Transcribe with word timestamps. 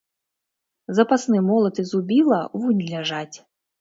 Запасны 0.99 1.41
молат 1.49 1.75
і 1.83 1.85
зубіла 1.93 2.41
вунь 2.63 2.85
ляжаць. 2.93 3.37